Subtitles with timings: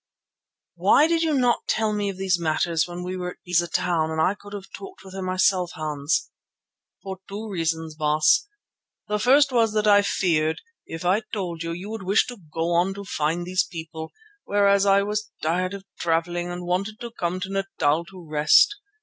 [0.73, 4.09] "Why did you not tell me of these matters when we were at Beza Town
[4.09, 6.31] and I could have talked with her myself, Hans?"
[7.03, 8.47] "For two reasons, Baas.
[9.07, 12.71] The first was that I feared, if I told you, you would wish to go
[12.71, 14.11] on to find these people,
[14.45, 18.77] whereas I was tired of travelling and wanted to come to Natal to rest.